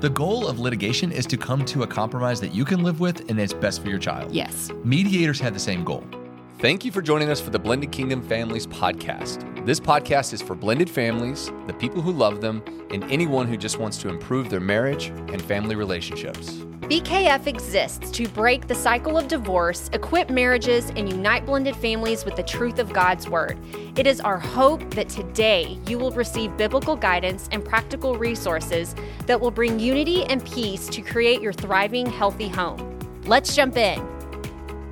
[0.00, 3.28] The goal of litigation is to come to a compromise that you can live with
[3.28, 4.32] and that's best for your child.
[4.32, 4.70] Yes.
[4.82, 6.02] Mediators have the same goal.
[6.60, 9.64] Thank you for joining us for the Blended Kingdom Families podcast.
[9.64, 13.78] This podcast is for blended families, the people who love them, and anyone who just
[13.78, 16.58] wants to improve their marriage and family relationships.
[16.82, 22.36] BKF exists to break the cycle of divorce, equip marriages, and unite blended families with
[22.36, 23.58] the truth of God's Word.
[23.96, 29.40] It is our hope that today you will receive biblical guidance and practical resources that
[29.40, 32.98] will bring unity and peace to create your thriving, healthy home.
[33.24, 34.19] Let's jump in.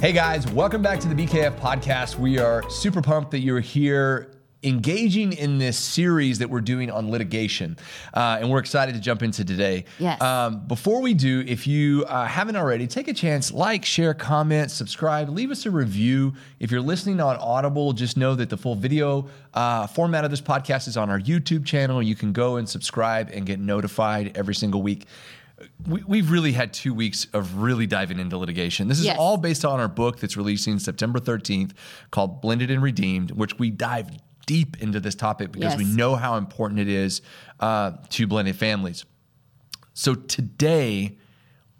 [0.00, 2.20] Hey guys, welcome back to the BKF podcast.
[2.20, 4.30] We are super pumped that you're here
[4.62, 7.76] engaging in this series that we're doing on litigation.
[8.14, 9.86] Uh, and we're excited to jump into today.
[9.98, 10.22] Yes.
[10.22, 14.70] Um, before we do, if you uh, haven't already, take a chance, like, share, comment,
[14.70, 16.32] subscribe, leave us a review.
[16.60, 20.40] If you're listening on Audible, just know that the full video uh, format of this
[20.40, 22.00] podcast is on our YouTube channel.
[22.00, 25.06] You can go and subscribe and get notified every single week
[25.86, 28.88] we, we've really had two weeks of really diving into litigation.
[28.88, 29.16] This is Yes.
[29.18, 31.72] all based on our book that's releasing September 13th
[32.10, 34.10] called Blended and Redeemed, which we dive
[34.46, 37.20] deep into this topic because we know how important it is
[37.60, 39.04] uh, to blended families.
[39.94, 41.18] So today,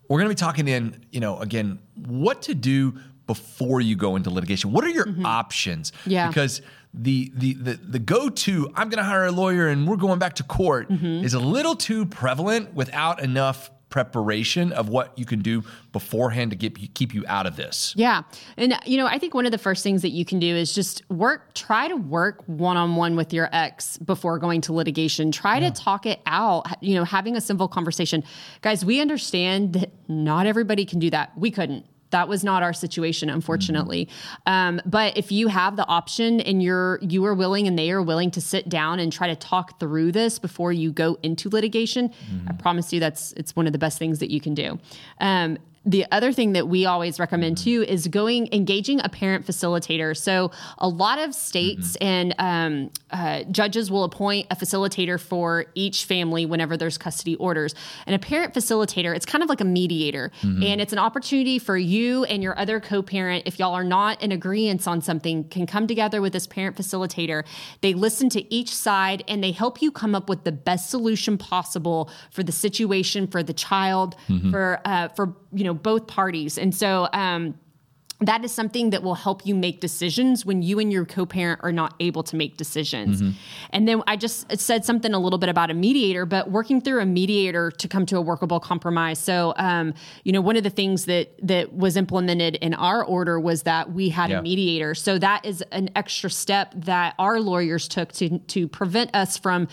[0.09, 2.99] we're going to be talking in, you know, again, what to do
[3.29, 4.73] before you go into litigation.
[4.73, 5.93] What are your options?
[5.93, 6.11] Mm-hmm.
[6.11, 6.27] Yeah.
[6.29, 6.61] Because
[6.93, 10.19] the the the, the go to I'm going to hire a lawyer and we're going
[10.19, 11.25] back to court Mm-hmm.
[11.25, 15.63] is a little too prevalent without enough preparation of what you can do
[15.93, 17.95] beforehand to get keep you out of this.
[17.97, 18.23] Yeah.
[18.57, 20.75] And, you know, I think one of the first things that you can do is
[20.75, 25.33] just work, try to work one on one with your ex before going to litigation.
[25.33, 28.25] Try to talk it out, you know, having a simple conversation.
[28.61, 31.37] Guys, we understand that not everybody can do that.
[31.37, 31.87] We couldn't.
[32.11, 34.09] That was not our situation, unfortunately.
[34.47, 38.03] Um, but if you have the option and you're you are willing and they are
[38.03, 42.13] willing to sit down and try to talk through this before you go into litigation,
[42.49, 44.79] I promise you that's it's one of the best things that you can do.
[45.21, 50.17] Um, the other thing that we always recommend too is going engaging a parent facilitator.
[50.17, 56.05] So a lot of states and um, uh, judges will appoint a facilitator for each
[56.05, 57.75] family whenever there's custody orders.
[58.07, 61.77] And a parent facilitator, it's kind of like a mediator, and it's an opportunity for
[61.77, 65.87] you and your other co-parent, if y'all are not in agreement on something, can come
[65.87, 67.45] together with this parent facilitator.
[67.81, 71.39] They listen to each side and they help you come up with the best solution
[71.39, 74.17] possible for the situation, for the child,
[74.51, 76.59] for uh, for you know both parties.
[76.59, 77.55] And so um,
[78.21, 81.71] that is something that will help you make decisions when you and your co-parent are
[81.71, 83.23] not able to make decisions.
[83.71, 87.01] And then I just said something a little bit about a mediator, but working through
[87.01, 89.21] a mediator to come to a workable compromise.
[89.21, 89.95] So, um,
[90.25, 93.93] you know, one of the things that that was implemented in our order was that
[93.93, 94.41] we had Yeah.
[94.41, 94.97] a mediator.
[94.97, 99.69] So that is an extra step that our lawyers took to to prevent us from.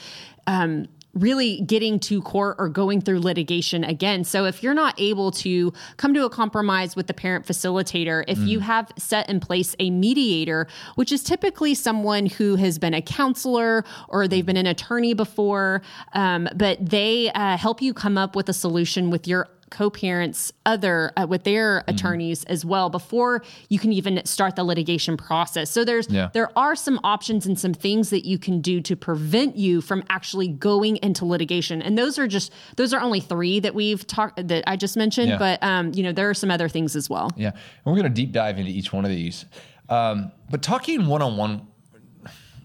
[0.45, 0.85] Um,
[1.15, 4.23] really getting to court or going through litigation again.
[4.23, 8.37] So if you're not able to come to a compromise with the parent facilitator, if
[8.39, 13.01] you have set in place a mediator, which is typically someone who has been a
[13.01, 15.81] counselor or they've been an attorney before,
[16.13, 21.11] um, but they uh, help you come up with a solution with your co-parents other
[21.17, 25.83] uh, with their attorneys as well before you can even start the litigation process so
[25.83, 26.29] there's Yeah.
[26.33, 30.03] there are some options and some things that you can do to prevent you from
[30.09, 34.47] actually going into litigation and those are just those are only three that we've talked
[34.47, 35.37] that i just mentioned Yeah.
[35.37, 38.03] but um, you know there are some other things as well Yeah, and we're going
[38.03, 39.45] to deep dive into each one of these.
[39.89, 41.67] Um, but talking one on one,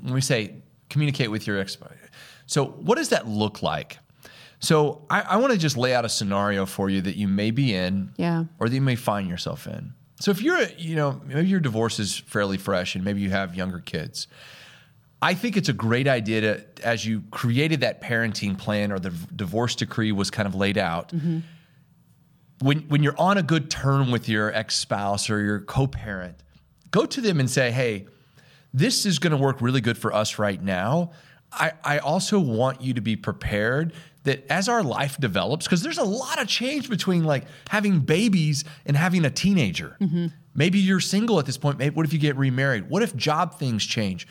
[0.03, 0.55] when we say
[0.89, 1.77] communicate with your ex,
[2.47, 3.99] so what does that look like?
[4.61, 7.51] So I, I want to just lay out a scenario for you that you may
[7.51, 8.45] be in, Yeah.
[8.59, 9.95] or that you may find yourself in.
[10.21, 13.55] So if you're, you know, maybe your divorce is fairly fresh, and maybe you have
[13.55, 14.27] younger kids.
[15.23, 19.11] I think it's a great idea to, as you created that parenting plan or the
[19.35, 21.41] divorce decree was kind of laid out mm-hmm.
[22.61, 26.37] when when you're on a good term with your ex-spouse or your co-parent,
[26.91, 28.07] go to them and say, "Hey,
[28.73, 31.13] this is going to work really good for us right now.
[31.53, 33.93] I, I also want you to be prepared
[34.25, 38.65] that as our life develops, because there's a lot of change between like having babies
[38.85, 39.97] and having a teenager.
[40.01, 40.27] Mm-hmm.
[40.55, 41.79] Maybe you're single at this point.
[41.79, 42.91] Maybe what if you get remarried?
[42.91, 44.27] What if job things change?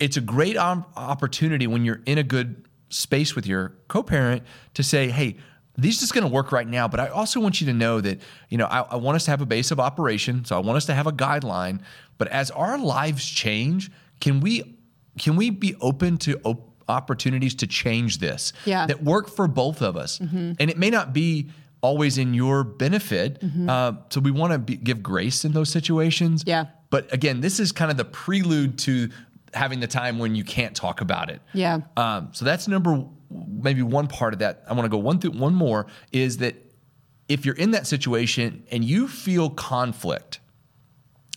[0.00, 4.42] It's a great om- opportunity when you're in a good space with your co-parent
[4.74, 5.36] to say, "Hey,
[5.76, 8.20] this is going to work right now, but I also want you to know that
[8.48, 10.76] you know I, I want us to have a base of operation, so I want
[10.76, 11.80] us to have a guideline.
[12.18, 13.90] But as our lives change,
[14.20, 14.76] can we
[15.18, 18.86] can we be open to op- opportunities to change this Yeah.
[18.86, 20.20] that work for both of us?
[20.20, 21.48] And it may not be
[21.82, 23.42] always in your benefit.
[23.68, 26.44] Uh, so we want to give grace in those situations.
[26.46, 26.66] Yeah.
[26.90, 29.08] But again, this is kind of the prelude to
[29.54, 31.40] having the time when you can't talk about it.
[31.52, 31.80] Yeah.
[31.96, 34.62] Um, so that's number maybe one part of that.
[34.68, 36.54] I want to go one through one more is that
[37.28, 40.40] if you're in that situation and you feel conflict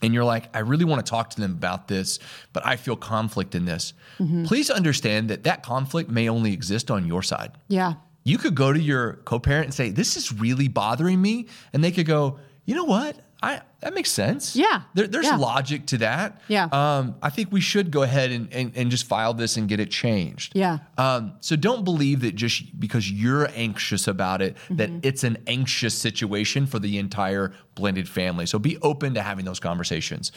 [0.06, 2.20] and you're like, I really want to talk to them about this,
[2.52, 4.44] but I feel conflict in this, mm-hmm.
[4.44, 7.52] please understand that that conflict may only exist on your side.
[7.68, 7.94] Yeah.
[8.22, 11.90] You could go to your co-parent and say, "This is really bothering me," and they
[11.90, 13.20] could go, "You know what?
[13.42, 14.56] I that makes sense.
[14.56, 14.82] Yeah.
[14.94, 15.36] there, there's Yeah.
[15.36, 16.40] logic to that.
[16.48, 16.64] Yeah.
[16.72, 19.78] um, I think we should go ahead and, and and just file this and get
[19.78, 20.52] it changed.
[20.56, 20.78] Yeah.
[20.96, 25.00] Um, so don't believe that just because you're anxious about it that Mm-hmm.
[25.02, 28.46] it's an anxious situation for the entire blended family.
[28.46, 30.32] So be open to having those conversations.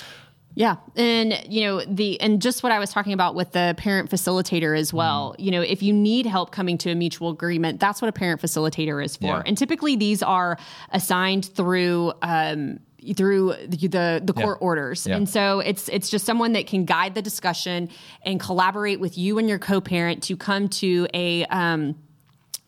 [0.56, 0.78] Yeah.
[0.96, 4.78] And, you know, the, and just what I was talking about with the parent facilitator
[4.78, 5.44] as well, Mm-hmm.
[5.44, 8.42] you know, if you need help coming to a mutual agreement, that's what a parent
[8.42, 9.26] facilitator is for.
[9.28, 9.44] Yeah.
[9.46, 10.58] And typically these are
[10.92, 12.80] assigned through, um,
[13.16, 14.66] through the the, the court Yeah.
[14.68, 15.16] orders, Yeah.
[15.18, 17.90] and so it's it's just someone that can guide the discussion
[18.24, 21.96] and collaborate with you and your co-parent to come to a um,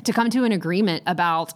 [0.03, 1.53] to come to an agreement about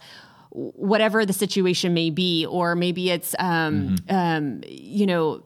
[0.50, 4.14] whatever the situation may be, or maybe it's um, Mm-hmm.
[4.14, 5.42] um, you know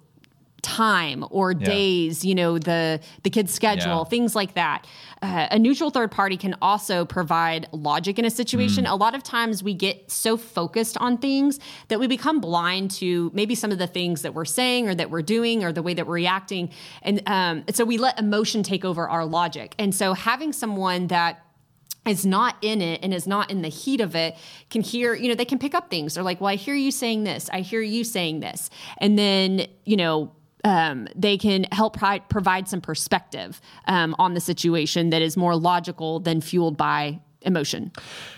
[0.63, 4.05] time or days, you know the the kid's schedule, Yeah.
[4.05, 4.87] things like that.
[5.23, 8.85] Uh, a neutral third party can also provide logic in a situation.
[8.85, 8.93] Mm.
[8.93, 11.59] A lot of times we get so focused on things
[11.89, 15.11] that we become blind to maybe some of the things that we're saying or that
[15.11, 16.71] we're doing or the way that we're reacting,
[17.03, 19.75] and um, and so we let emotion take over our logic.
[19.79, 21.45] And so having someone that
[22.07, 24.35] is not in it and is not in the heat of it
[24.71, 26.91] can hear you know they can pick up things they're like well i hear you
[26.91, 30.33] saying this i hear you saying this and then you know
[30.65, 31.97] um, they can help
[32.29, 37.91] provide some perspective um, on the situation that is more logical than fueled by emotion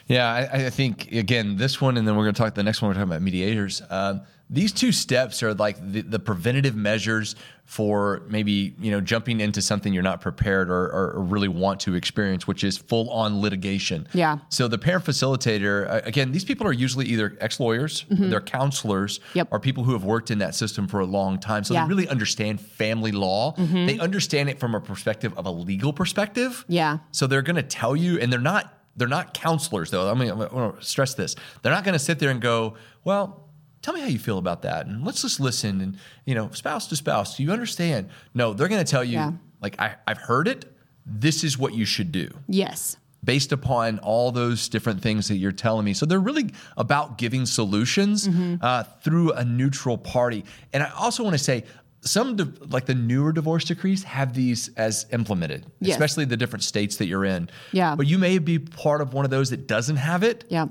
[0.06, 2.82] Yeah, I, I think again this one, and then we're going to talk the next
[2.82, 2.88] one.
[2.88, 3.82] We're talking about mediators.
[3.90, 4.22] Um,
[4.52, 7.34] these two steps are like the, the preventative measures
[7.64, 11.80] for maybe you know jumping into something you're not prepared or, or, or really want
[11.80, 14.06] to experience, which is full on litigation.
[14.12, 14.38] Yeah.
[14.50, 19.18] So the parent facilitator, uh, again, these people are usually either ex lawyers, they're counselors,
[19.20, 19.38] Mm-hmm.
[19.38, 19.48] Yep.
[19.52, 21.64] or people who have worked in that system for a long time.
[21.64, 21.80] So Yeah.
[21.80, 21.88] Mm-hmm.
[21.88, 23.52] they really understand family law.
[23.56, 26.64] They understand it from a perspective of a legal perspective.
[26.68, 26.98] Yeah.
[27.10, 30.10] So they're going to tell you, and they're not they're not counselors though.
[30.10, 31.34] I mean, I want to stress this.
[31.62, 32.74] They're not going to sit there and go,
[33.04, 33.48] well.
[33.82, 35.80] Tell me how you feel about that, and let's just listen.
[35.80, 38.08] And you know, spouse to spouse, do you understand?
[38.32, 39.32] No, they're going to tell you, Yeah.
[39.60, 40.64] like I, I've heard it.
[41.04, 45.52] This is what you should do yes based upon all those different things that you're
[45.52, 45.94] telling me.
[45.94, 48.56] So they're really about giving solutions Mm-hmm.
[48.60, 50.44] uh, through a neutral party.
[50.72, 51.62] And I also want to say,
[52.00, 52.36] some
[52.68, 55.94] like the newer divorce decrees have these as implemented, Yes.
[55.94, 57.48] especially the different states that you're in.
[57.70, 57.94] Yeah.
[57.94, 60.44] But you may be part of one of those that doesn't have it.
[60.48, 60.66] yeah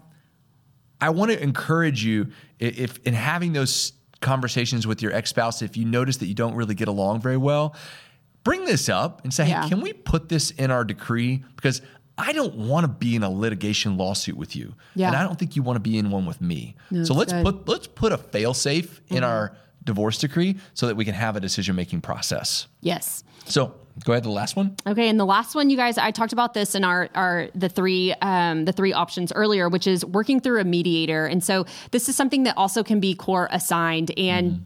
[1.02, 2.28] I want to encourage you
[2.60, 6.76] if in having those conversations with your ex-spouse, if you notice that you don't really
[6.76, 7.76] get along very well,
[8.44, 9.64] bring this up and say, Yeah.
[9.64, 11.82] "Hey, can we put this in our decree?" Because
[12.18, 15.08] I don't want to be in a litigation lawsuit with you, Yeah.
[15.08, 16.76] and I don't think you want to be in one with me.
[17.04, 17.44] so let's good.
[17.44, 19.26] put let's put a fail-safe in mm-hmm.
[19.26, 19.54] our
[19.84, 22.68] divorce decree so that we can have a decision-making process.
[22.82, 23.74] yes So
[24.06, 24.76] go ahead the last one.
[24.88, 27.70] Okay, and the last one, you guys, I talked about this in our our the
[27.70, 32.08] three um, the three options earlier, which is working through a mediator, and so this
[32.08, 34.66] is something that also can be court assigned and.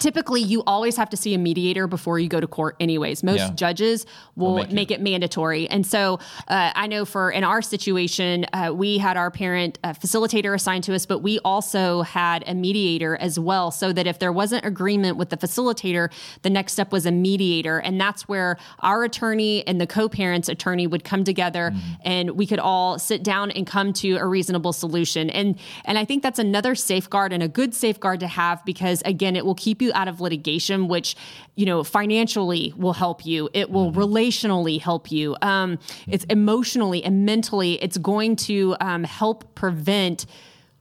[0.00, 3.22] Typically, you always have to see a mediator before you go to court, anyways.
[3.22, 3.50] Most Yeah.
[3.54, 4.06] judges
[4.36, 5.00] will make make, it.
[5.00, 5.68] mandatory.
[5.68, 6.18] And so,
[6.48, 10.84] uh, I know for in our situation, uh, we had our parent uh, facilitator assigned
[10.84, 14.64] to us, but we also had a mediator as well, so that if there wasn't
[14.64, 16.10] agreement with the facilitator,
[16.42, 20.86] the next step was a mediator, and that's where our attorney and the co-parent's attorney
[20.86, 21.72] would come together,
[22.04, 25.30] and we could all sit down and come to a reasonable solution.
[25.30, 29.36] And and I think that's another safeguard and a good safeguard to have because again,
[29.36, 31.16] it will keep you out of litigation, which
[31.56, 33.48] you know financially will help you.
[33.52, 35.36] It will relationally help you.
[35.42, 37.74] Um, it's emotionally and mentally.
[37.82, 40.26] It's going to um, help prevent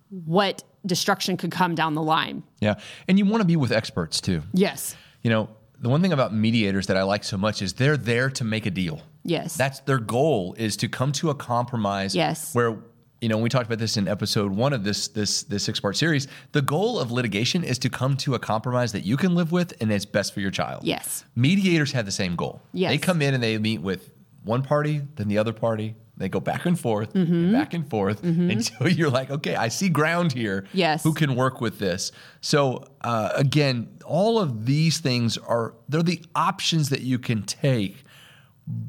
[0.09, 2.43] what destruction could come down the line.
[2.59, 2.75] Yeah,
[3.07, 4.43] and you want to be with experts too.
[4.53, 4.95] Yes.
[5.21, 8.29] You know, the one thing about mediators that I like so much is they're there
[8.31, 9.01] to make a deal.
[9.23, 9.55] Yes.
[9.55, 12.15] That's their goal is to come to a compromise.
[12.15, 12.53] Yes.
[12.53, 12.77] Where
[13.23, 15.95] you know, we talked about this in episode one of this this this six part
[15.95, 16.27] series.
[16.51, 19.73] The goal of litigation is to come to a compromise that you can live with
[19.79, 20.83] and it's best for your child.
[20.83, 21.23] Yes.
[21.33, 22.61] Mediators have the same goal.
[22.73, 22.91] Yes.
[22.91, 24.11] They come in and they meet with
[24.43, 25.95] one party, then the other party.
[26.17, 29.89] They go back and forth, and back and forth until you're like, okay, I see
[29.89, 30.67] ground here.
[30.71, 31.01] Yes.
[31.03, 32.11] Who can work with this?
[32.39, 38.03] So uh, again, all of these things are they're the options that you can take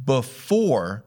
[0.04, 1.04] before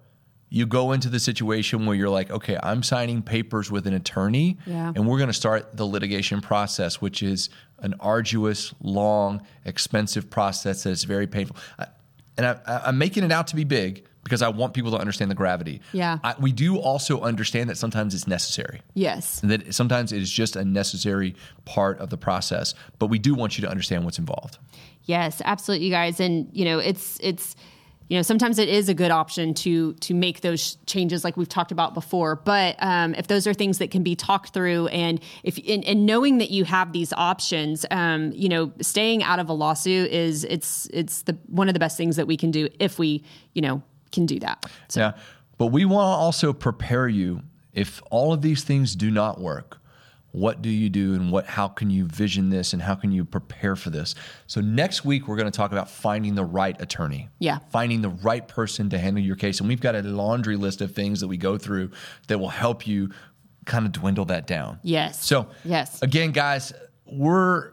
[0.50, 4.58] you go into the situation where you're like, okay, I'm signing papers with an attorney,
[4.66, 4.94] Yeah.
[4.96, 7.50] and we're going to start the litigation process, which is
[7.80, 11.58] an arduous, long, expensive process that's very painful.
[11.78, 11.88] I,
[12.38, 15.32] and I, I'm making it out to be big because I want people to understand
[15.32, 15.82] the gravity.
[15.94, 16.20] Yeah.
[16.24, 18.82] I, we do also understand that sometimes it's necessary.
[18.94, 19.42] Yes.
[19.42, 21.36] And that sometimes it is just a necessary
[21.66, 24.58] part of the process, but we do want you to understand what's involved.
[25.06, 26.20] Yes, absolutely, you guys.
[26.20, 27.56] And you know, it's it's
[28.10, 31.50] you know sometimes it is a good option to to make those changes like we've
[31.50, 35.20] talked about before but um, if those are things that can be talked through and
[35.44, 39.50] if and, and knowing that you have these options um, you know staying out of
[39.50, 42.70] a lawsuit is it's it's the one of the best things that we can do
[42.80, 43.24] if we
[43.54, 45.00] you know can do that so.
[45.00, 45.12] yeah
[45.58, 47.42] but we want to also prepare you
[47.74, 49.80] if all of these things do not work
[50.38, 53.26] what do you do and what how can you vision this and how can you
[53.26, 54.14] prepare for this?
[54.46, 57.30] So next week we're going to talk about finding the right attorney.
[57.40, 57.60] Yeah.
[57.72, 59.60] Finding the right person to handle your case.
[59.60, 61.92] And we've got a laundry list of things that we go through
[62.28, 63.10] that will help you
[63.66, 64.80] kind of dwindle that down.
[64.84, 65.26] Yes.
[65.26, 66.02] So yes.
[66.02, 66.72] again guys
[67.06, 67.72] we're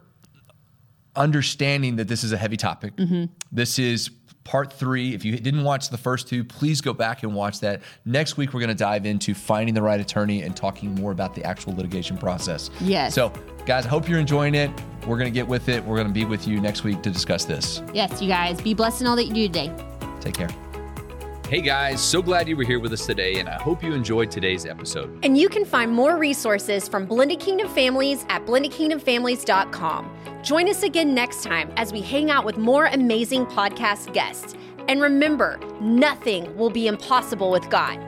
[1.17, 2.97] understanding that this is a heavy topic.
[2.97, 3.25] Mm-hmm.
[3.53, 4.11] this is
[4.45, 5.15] part three.
[5.15, 7.83] If you didn't watch the first two, please go back and watch that.
[8.05, 11.35] Next week, we're going to dive into finding the right attorney and talking more about
[11.35, 12.71] the actual litigation process.
[12.81, 13.15] Yes.
[13.15, 13.33] So,
[13.67, 14.71] guys, I hope you're enjoying it.
[15.07, 15.85] We're going to get with it.
[15.85, 17.83] We're going to be with you next week to discuss this.
[17.93, 18.61] Yes, you guys.
[18.61, 19.73] Be blessed in all that you do today.
[20.21, 20.49] Take care.
[21.49, 24.31] Hey guys, so glad you were here with us today, and I hope you enjoyed
[24.31, 25.19] today's episode.
[25.23, 30.14] And you can find more resources from Blended Kingdom Families at blendedkingdomfamilies.com.
[30.45, 34.55] Join us again next time as we hang out with more amazing podcast guests.
[34.89, 37.99] And remember, nothing will be impossible with God.